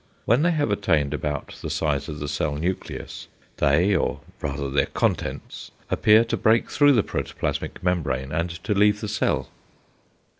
[0.25, 4.87] When they have attained about the size of the cell nucleus, they, or rather their
[4.87, 9.49] contents, appear to break through the protoplasmic membrane and to leave the cell.